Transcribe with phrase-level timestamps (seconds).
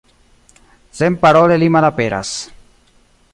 [0.99, 2.33] Senparole li malaperas.